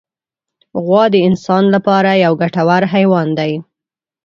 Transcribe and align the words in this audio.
غوا 0.83 1.03
د 1.13 1.15
انسان 1.27 1.63
له 1.73 1.79
پاره 1.87 2.13
یو 2.25 2.33
ګټور 2.41 2.83
حیوان 2.93 3.27
دی. 3.39 3.51